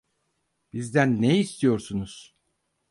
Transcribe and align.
Bizden 0.73 1.21
ne 1.21 1.39
istiyorsunuz? 1.39 2.35